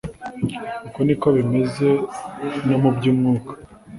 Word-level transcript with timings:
uko 0.87 0.99
ni 1.05 1.15
ko 1.21 1.27
bimeze 1.37 1.89
no 2.67 2.77
mu 2.81 2.89
by’umwuka 2.95 3.51